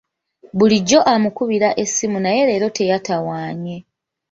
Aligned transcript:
Bulijjo 0.57 0.99
amukubira 1.13 1.69
essimu 1.83 2.17
naye 2.21 2.41
leero 2.49 2.67
teyatawaanye. 2.77 3.75